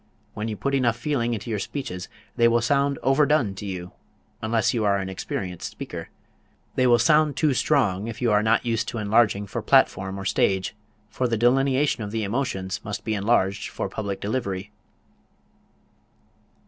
When 0.33 0.47
you 0.47 0.57
put 0.57 0.73
enough 0.73 0.95
feeling 0.97 1.35
into 1.35 1.51
your 1.51 1.59
speeches 1.59 2.09
they 2.35 2.47
will 2.47 2.61
sound 2.63 2.97
overdone 3.03 3.53
to 3.53 3.67
you, 3.67 3.91
unless 4.41 4.73
you 4.73 4.83
are 4.83 4.97
an 4.97 5.09
experienced 5.09 5.69
speaker. 5.69 6.09
They 6.73 6.87
will 6.87 6.97
sound 6.97 7.35
too 7.37 7.53
strong, 7.53 8.07
if 8.07 8.19
you 8.19 8.31
are 8.31 8.41
not 8.41 8.65
used 8.65 8.87
to 8.87 8.97
enlarging 8.97 9.45
for 9.45 9.61
platform 9.61 10.19
or 10.19 10.25
stage, 10.25 10.73
for 11.11 11.27
the 11.27 11.37
delineation 11.37 12.03
of 12.03 12.09
the 12.09 12.23
emotions 12.23 12.83
must 12.83 13.03
be 13.03 13.13
enlarged 13.13 13.69
for 13.69 13.89
public 13.89 14.19
delivery. 14.19 14.71